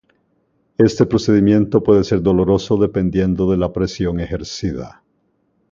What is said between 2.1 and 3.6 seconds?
doloroso dependiendo de